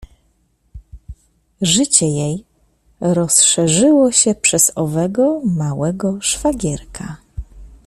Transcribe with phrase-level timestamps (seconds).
[1.61, 2.45] Życie jej
[3.01, 7.17] rozszerzyło się przez owego małego szwagierka.